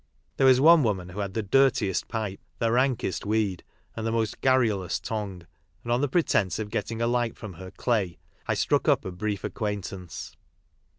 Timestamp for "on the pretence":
5.91-6.57